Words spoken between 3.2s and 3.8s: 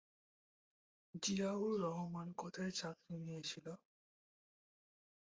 নিয়েছিল?